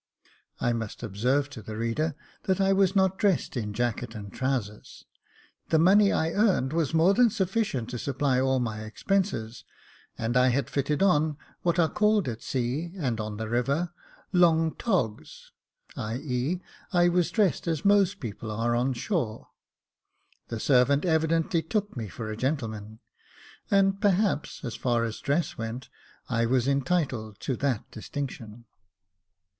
I 0.59 0.73
must 0.73 1.03
observe 1.03 1.47
to 1.51 1.61
the 1.61 1.77
reader 1.77 2.15
that 2.45 2.59
I 2.59 2.73
was 2.73 2.95
not 2.95 3.19
dressed 3.19 3.55
in 3.55 3.71
jacket 3.71 4.15
and 4.15 4.33
trousers. 4.33 5.05
The 5.69 5.77
money 5.77 6.11
I 6.11 6.31
earned 6.31 6.73
was 6.73 6.91
more 6.95 7.13
than 7.13 7.29
sufficient 7.29 7.91
to 7.91 7.99
supply 7.99 8.39
all 8.41 8.59
my 8.59 8.79
expenses, 8.81 9.63
and 10.17 10.35
I 10.35 10.47
had 10.47 10.71
fitted 10.71 11.03
on 11.03 11.37
what 11.61 11.77
are 11.77 11.87
called 11.87 12.27
at 12.27 12.41
sea, 12.41 12.93
and 12.97 13.19
on 13.19 13.37
the 13.37 13.47
river, 13.47 13.91
long 14.33 14.73
togs; 14.73 15.51
i.e., 15.95 16.59
I 16.91 17.07
was 17.07 17.29
dressed 17.29 17.67
as 17.67 17.85
most 17.85 18.19
people 18.19 18.49
are 18.49 18.73
on 18.75 18.93
shore. 18.93 19.49
The 20.47 20.59
servant 20.59 21.05
evidently 21.05 21.61
took 21.61 21.95
me 21.95 22.07
for 22.07 22.31
a 22.31 22.35
gentleman; 22.35 23.01
and 23.69 24.01
perhaps, 24.01 24.61
as 24.65 24.73
far 24.75 25.03
as 25.03 25.19
dress 25.19 25.59
went, 25.59 25.89
I 26.27 26.47
was 26.47 26.67
entitled 26.67 27.39
to 27.41 27.55
that 27.57 27.91
distinction. 27.91 28.65